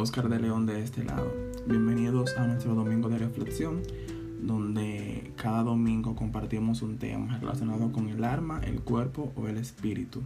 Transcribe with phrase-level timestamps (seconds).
[0.00, 1.34] Oscar de León de este lado.
[1.66, 3.82] Bienvenidos a nuestro domingo de reflexión,
[4.40, 10.22] donde cada domingo compartimos un tema relacionado con el alma, el cuerpo o el espíritu.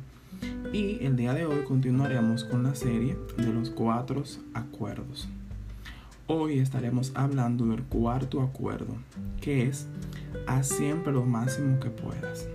[0.74, 5.26] Y el día de hoy continuaremos con la serie de los cuatro acuerdos.
[6.26, 8.94] Hoy estaremos hablando del cuarto acuerdo,
[9.40, 9.86] que es
[10.46, 12.46] haz siempre lo máximo que puedas.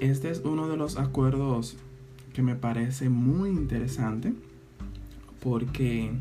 [0.00, 1.76] Este es uno de los acuerdos
[2.32, 4.34] que me parece muy interesante
[5.42, 6.12] porque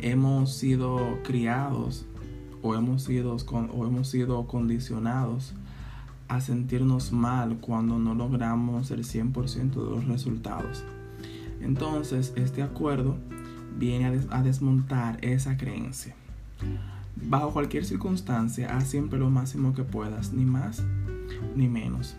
[0.00, 2.06] hemos sido criados
[2.62, 5.54] o hemos sido, o hemos sido condicionados
[6.28, 10.84] a sentirnos mal cuando no logramos el 100% de los resultados.
[11.60, 13.16] Entonces, este acuerdo
[13.78, 16.14] viene a, desmontar esa creencia.
[17.16, 20.84] Bajo cualquier circunstancia, haz siempre lo máximo que puedas, ni más
[21.56, 22.16] ni menos.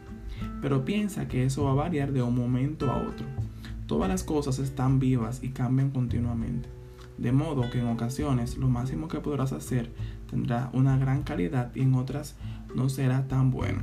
[0.62, 3.26] Pero piensa que eso va a variar de un momento a otro.
[3.90, 6.70] Todas las cosas están vivas y cambian continuamente.
[7.18, 9.90] De modo que en ocasiones lo máximo que podrás hacer
[10.30, 12.36] tendrá una gran calidad y en otras
[12.76, 13.82] no será tan bueno.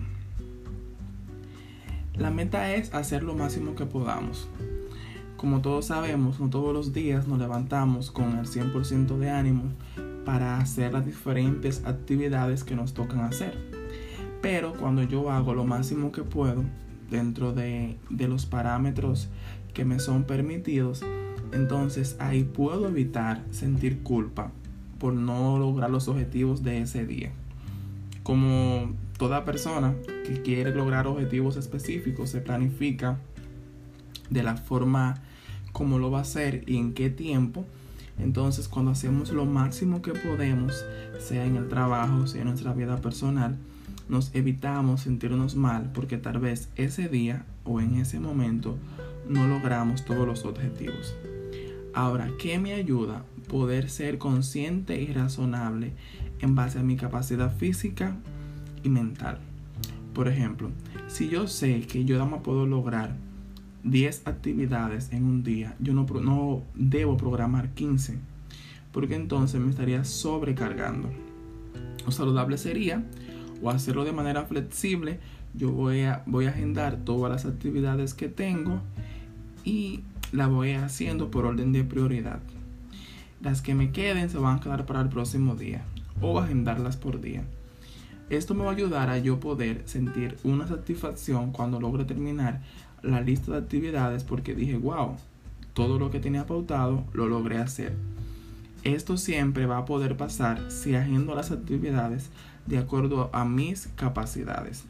[2.15, 4.49] La meta es hacer lo máximo que podamos.
[5.37, 9.65] Como todos sabemos, no todos los días nos levantamos con el 100% de ánimo
[10.25, 13.59] para hacer las diferentes actividades que nos tocan hacer.
[14.41, 16.63] Pero cuando yo hago lo máximo que puedo
[17.11, 19.29] dentro de, de los parámetros
[19.77, 21.05] que me son permitidos,
[21.53, 24.51] entonces ahí puedo evitar sentir culpa
[24.99, 27.31] por no lograr los objetivos de ese día.
[28.23, 29.95] Como toda persona
[30.27, 33.19] que quiere lograr objetivos específicos se planifica
[34.31, 35.21] de la forma
[35.73, 37.67] como lo va a hacer y en qué tiempo.
[38.19, 40.87] Entonces cuando hacemos lo máximo que podemos,
[41.19, 43.59] sea en el trabajo, sea en nuestra vida personal,
[44.09, 48.79] nos evitamos sentirnos mal porque tal vez ese día o en ese momento
[49.29, 51.15] no logramos todos los objetivos.
[51.95, 53.25] Ahora, ¿qué me ayuda?
[53.49, 55.93] Poder ser consciente y razonable
[56.41, 58.17] en base a mi capacidad física
[58.83, 59.39] y mental.
[60.13, 60.71] Por ejemplo,
[61.09, 63.17] si yo sé que yo no puedo lograr
[63.85, 68.19] 10 actividades en un día, yo no, debo programar 15,
[68.93, 71.11] porque entonces me estaría sobrecargando.
[72.05, 73.05] Lo saludable sería
[73.63, 75.19] o hacerlo de manera flexible.
[75.55, 78.83] Yo voy a agendar todas las actividades que tengo
[79.67, 82.41] y la voy haciendo por orden de prioridad.
[83.43, 85.85] Las que me queden se van a quedar para el próximo día
[86.23, 87.43] o agendarlas por día.
[88.31, 92.63] Esto me va a ayudar a yo poder sentir una satisfacción cuando logre terminar
[93.03, 95.17] la lista de actividades porque dije, wow,
[95.75, 97.95] todo lo que tenía pautado lo logré hacer.
[98.85, 102.31] Esto siempre va a poder pasar si agendo las actividades
[102.67, 104.85] de acuerdo a mis capacidades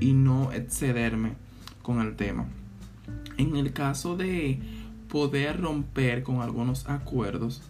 [0.00, 1.32] y no excederme
[1.82, 2.46] con el tema.
[3.36, 4.60] En el caso de
[5.08, 7.62] poder romper con algunos acuerdos,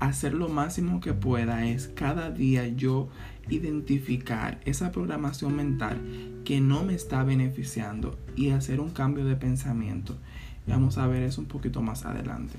[0.00, 3.08] hacer lo máximo que pueda es cada día yo
[3.48, 6.00] identificar esa programación mental
[6.44, 10.16] que no me está beneficiando y hacer un cambio de pensamiento.
[10.66, 12.58] Vamos a ver eso un poquito más adelante.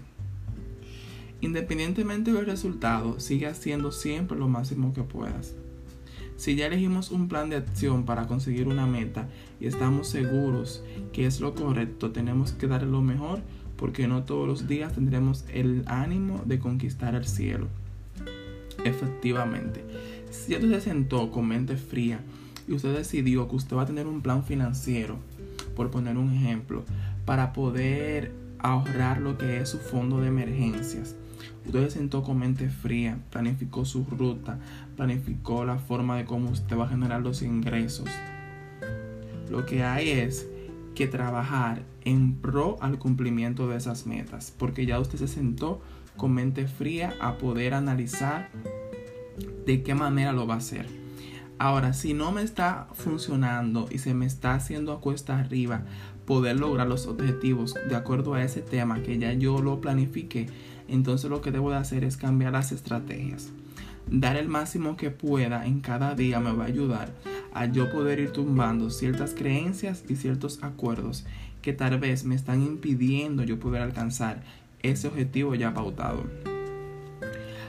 [1.41, 5.53] Independientemente del resultado, sigue haciendo siempre lo máximo que puedas.
[6.37, 9.27] Si ya elegimos un plan de acción para conseguir una meta
[9.59, 13.41] y estamos seguros que es lo correcto, tenemos que dar lo mejor
[13.75, 17.67] porque no todos los días tendremos el ánimo de conquistar el cielo.
[18.83, 19.83] Efectivamente,
[20.29, 22.19] si usted se sentó con mente fría
[22.67, 25.17] y usted decidió que usted va a tener un plan financiero,
[25.75, 26.83] por poner un ejemplo,
[27.25, 31.15] para poder ahorrar lo que es su fondo de emergencias,
[31.67, 34.57] Usted se sentó con mente fría, planificó su ruta,
[34.95, 38.09] planificó la forma de cómo usted va a generar los ingresos.
[39.51, 40.47] Lo que hay es
[40.95, 45.81] que trabajar en pro al cumplimiento de esas metas, porque ya usted se sentó
[46.15, 48.49] con mente fría a poder analizar
[49.65, 50.87] de qué manera lo va a hacer.
[51.59, 55.83] Ahora, si no me está funcionando y se me está haciendo a cuesta arriba
[56.25, 60.47] poder lograr los objetivos de acuerdo a ese tema que ya yo lo planifique,
[60.87, 63.49] entonces lo que debo de hacer es cambiar las estrategias.
[64.09, 67.13] Dar el máximo que pueda en cada día me va a ayudar
[67.53, 71.25] a yo poder ir tumbando ciertas creencias y ciertos acuerdos
[71.61, 74.43] que tal vez me están impidiendo yo poder alcanzar
[74.81, 76.23] ese objetivo ya pautado.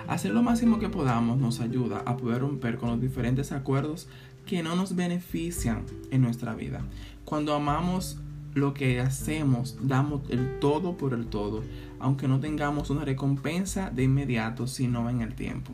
[0.06, 4.08] Hacer lo máximo que podamos nos ayuda a poder romper con los diferentes acuerdos
[4.46, 6.82] que no nos benefician en nuestra vida.
[7.24, 8.18] Cuando amamos
[8.58, 11.62] lo que hacemos, damos el todo por el todo,
[11.98, 15.72] aunque no tengamos una recompensa de inmediato, sino en el tiempo.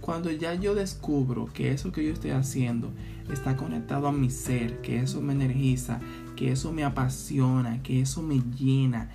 [0.00, 2.90] Cuando ya yo descubro que eso que yo estoy haciendo
[3.30, 6.00] está conectado a mi ser, que eso me energiza,
[6.38, 9.10] que eso me apasiona, que eso me llena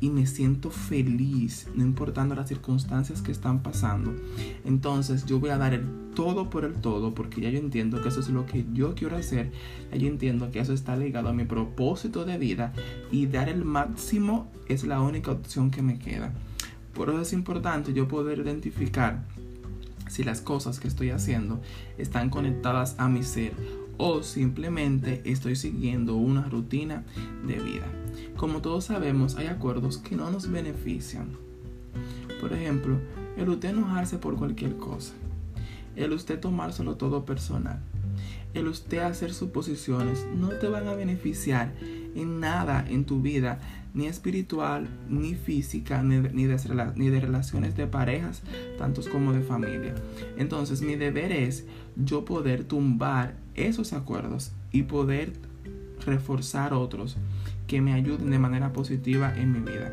[0.00, 4.14] y me siento feliz, no importando las circunstancias que están pasando.
[4.64, 5.84] Entonces yo voy a dar el
[6.14, 9.14] todo por el todo porque ya yo entiendo que eso es lo que yo quiero
[9.14, 9.52] hacer,
[9.90, 12.72] ya yo entiendo que eso está ligado a mi propósito de vida
[13.12, 16.32] y dar el máximo es la única opción que me queda.
[16.94, 19.22] Por eso es importante yo poder identificar
[20.08, 21.60] si las cosas que estoy haciendo
[21.98, 23.52] están conectadas a mi ser
[23.96, 27.04] o simplemente estoy siguiendo una rutina
[27.46, 27.86] de vida.
[28.36, 31.28] Como todos sabemos, hay acuerdos que no nos benefician.
[32.40, 32.98] Por ejemplo,
[33.36, 35.14] el usted enojarse por cualquier cosa,
[35.96, 37.80] el usted tomárselo todo personal,
[38.52, 41.72] el usted hacer suposiciones no te van a beneficiar
[42.14, 43.60] en nada en tu vida,
[43.94, 46.52] ni espiritual, ni física, ni de,
[46.96, 48.42] ni relaciones de parejas,
[48.78, 49.94] tantos como de familia.
[50.36, 51.64] Entonces mi deber es
[51.96, 55.32] yo poder tumbar esos acuerdos y poder
[56.04, 57.16] reforzar otros
[57.66, 59.92] que me ayuden de manera positiva en mi vida.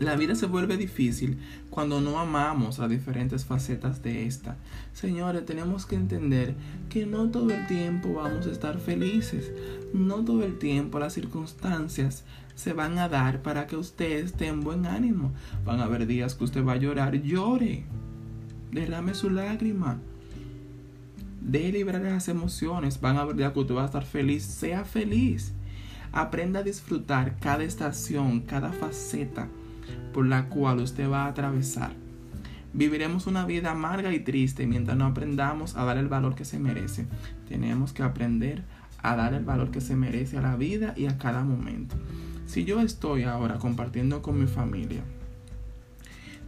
[0.00, 1.38] La vida se vuelve difícil
[1.68, 4.56] cuando no amamos las diferentes facetas de esta.
[4.94, 6.54] Señores, tenemos que entender
[6.88, 9.52] que no todo el tiempo vamos a estar felices.
[9.92, 12.24] No todo el tiempo las circunstancias
[12.54, 15.32] se van a dar para que usted esté en buen ánimo.
[15.66, 17.20] Van a haber días que usted va a llorar.
[17.20, 17.84] Llore.
[18.72, 19.98] Derrame su lágrima.
[21.50, 23.00] Deje librar las emociones.
[23.00, 24.44] Van a días que usted va a estar feliz.
[24.44, 25.52] Sea feliz.
[26.12, 29.48] Aprenda a disfrutar cada estación, cada faceta
[30.12, 31.90] por la cual usted va a atravesar.
[32.72, 36.60] Viviremos una vida amarga y triste mientras no aprendamos a dar el valor que se
[36.60, 37.06] merece.
[37.48, 38.62] Tenemos que aprender
[39.02, 41.96] a dar el valor que se merece a la vida y a cada momento.
[42.46, 45.02] Si yo estoy ahora compartiendo con mi familia,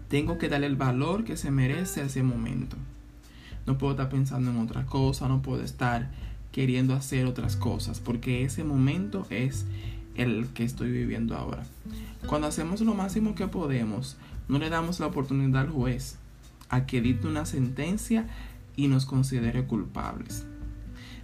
[0.06, 2.76] tengo que darle el valor que se merece a ese momento.
[3.66, 6.10] No puedo estar pensando en otra cosa, no puedo estar
[6.50, 9.64] queriendo hacer otras cosas, porque ese momento es
[10.14, 11.64] el que estoy viviendo ahora.
[12.26, 14.16] Cuando hacemos lo máximo que podemos,
[14.48, 16.18] no le damos la oportunidad al juez
[16.68, 18.26] a que dicte una sentencia
[18.76, 20.44] y nos considere culpables.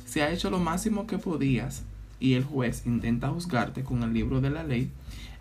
[0.05, 1.85] Se ha hecho lo máximo que podías
[2.21, 4.91] y el juez intenta juzgarte con el libro de la ley,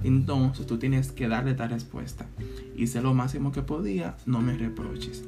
[0.04, 2.28] entonces tú tienes que darle esta respuesta.
[2.76, 5.24] Hice lo máximo que podía, no me reproches.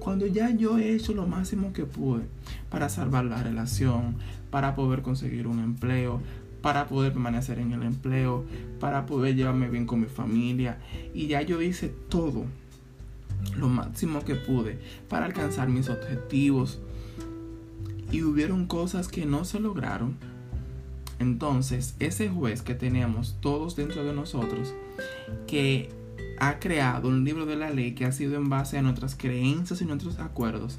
[0.00, 2.22] Cuando ya yo he hecho lo máximo que pude
[2.70, 4.16] para salvar la relación,
[4.50, 6.20] para poder conseguir un empleo,
[6.62, 8.44] para poder permanecer en el empleo,
[8.80, 10.78] para poder llevarme bien con mi familia.
[11.14, 12.44] Y ya yo hice todo
[13.56, 16.80] lo máximo que pude para alcanzar mis objetivos.
[18.10, 20.16] Y hubieron cosas que no se lograron.
[21.18, 24.72] Entonces, ese juez que tenemos todos dentro de nosotros,
[25.46, 25.90] que
[26.40, 29.80] ha creado un libro de la ley que ha sido en base a nuestras creencias
[29.80, 30.78] y nuestros acuerdos,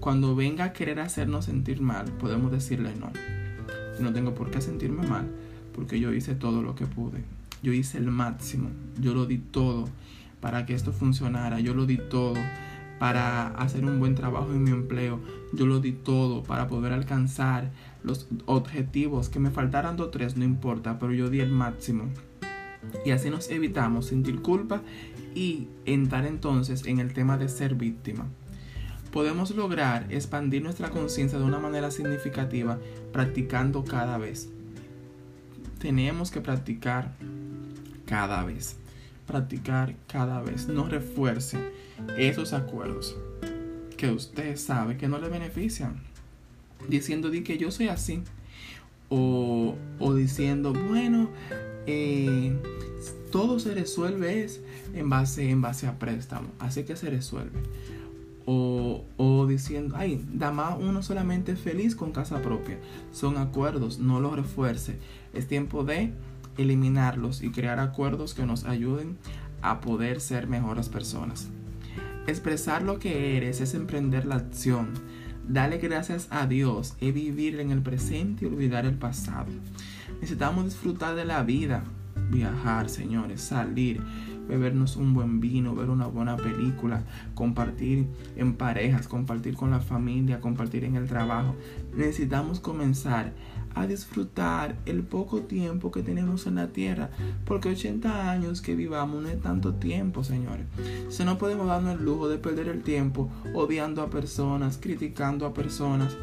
[0.00, 3.10] cuando venga a querer hacernos sentir mal, podemos decirle no
[4.00, 5.26] no tengo por qué sentirme mal
[5.74, 7.22] porque yo hice todo lo que pude.
[7.62, 8.70] Yo hice el máximo.
[9.00, 9.88] Yo lo di todo
[10.40, 11.60] para que esto funcionara.
[11.60, 12.34] Yo lo di todo
[12.98, 15.20] para hacer un buen trabajo en mi empleo.
[15.52, 17.70] Yo lo di todo para poder alcanzar
[18.02, 19.28] los objetivos.
[19.28, 22.04] Que me faltaran dos o tres, no importa, pero yo di el máximo.
[23.04, 24.82] Y así nos evitamos sentir culpa
[25.34, 28.26] y entrar entonces en el tema de ser víctima
[29.16, 32.78] podemos lograr expandir nuestra conciencia de una manera significativa
[33.14, 34.50] practicando cada vez.
[35.78, 37.14] Tenemos que practicar
[38.04, 38.76] cada vez.
[39.26, 40.68] Practicar cada vez.
[40.68, 41.56] No refuerce
[42.18, 43.16] esos acuerdos
[43.96, 46.02] que usted sabe que no le benefician.
[46.86, 48.22] Diciendo di que yo soy así.
[49.08, 51.30] O, o diciendo, bueno,
[51.86, 52.45] eh,
[53.36, 54.62] todo se resuelve es
[54.94, 56.48] en base, en base a préstamo.
[56.58, 57.60] Así que se resuelve
[58.46, 60.24] o, diciendo, ay,
[60.54, 62.78] más uno solamente feliz con casa propia.
[63.12, 64.98] Son acuerdos, no los refuerce.
[65.34, 66.14] Es tiempo de
[66.56, 69.18] eliminarlos y crear acuerdos que nos ayuden
[69.60, 71.48] a poder ser mejores personas.
[72.26, 74.94] Expresar lo que eres es emprender la acción.
[75.46, 79.52] Dale gracias a Dios y vivir en el presente y olvidar el pasado.
[80.22, 81.84] Necesitamos disfrutar de la vida,
[82.30, 84.00] viajar, señores, salir,
[84.48, 87.02] bebernos un buen vino, ver una buena película,
[87.34, 88.06] compartir
[88.36, 91.54] en parejas, compartir con la familia, compartir en el trabajo.
[91.96, 93.32] Necesitamos comenzar
[93.74, 97.10] a disfrutar el poco tiempo que tenemos en la tierra,
[97.44, 100.66] porque 80 años que vivamos no es tanto tiempo, señores.
[101.10, 105.52] Si no podemos darnos el lujo de perder el tiempo odiando a personas, criticando a
[105.52, 106.16] personas,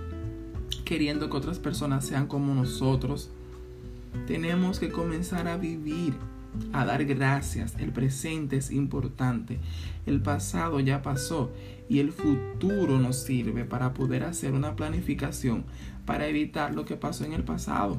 [0.83, 3.29] queriendo que otras personas sean como nosotros.
[4.27, 6.13] Tenemos que comenzar a vivir
[6.72, 7.75] a dar gracias.
[7.79, 9.60] El presente es importante.
[10.05, 11.51] El pasado ya pasó
[11.89, 15.65] y el futuro nos sirve para poder hacer una planificación
[16.05, 17.98] para evitar lo que pasó en el pasado.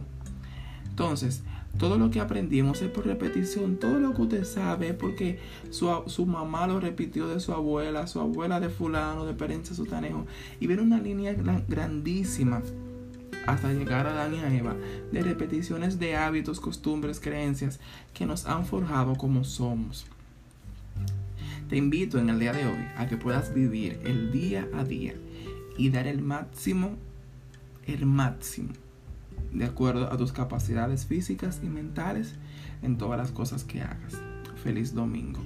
[0.89, 1.43] Entonces,
[1.79, 3.77] todo lo que aprendimos es por repetición.
[3.77, 5.41] Todo lo que usted sabe es porque
[5.71, 10.27] su, mamá lo repitió de su abuela, su abuela de fulano, de Perenza Sutanejo.
[10.61, 11.35] Y viene una línea
[11.69, 12.63] grandísima
[13.47, 14.77] hasta llegar a Adán y a Eva
[15.13, 17.81] de repeticiones de hábitos, costumbres, creencias
[18.13, 20.07] que nos han forjado como somos.
[21.69, 25.15] Te invito en el día de hoy a que puedas vivir el día a día
[25.77, 26.97] y dar el máximo,
[27.87, 28.73] el máximo
[29.55, 32.35] de acuerdo a tus capacidades físicas y mentales
[32.83, 34.21] en todas las cosas que hagas.
[34.63, 35.41] Feliz domingo.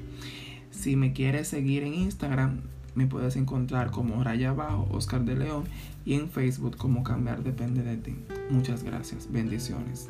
[0.71, 2.63] Si me quieres seguir en Instagram,
[2.99, 5.65] me puedes encontrar como Raya Abajo, Oscar de León,
[6.05, 8.17] y en Facebook como Cambiar Depende de ti.
[8.51, 9.31] Muchas gracias.
[9.31, 10.09] Bendiciones.